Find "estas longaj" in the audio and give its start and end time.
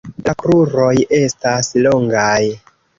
1.21-2.37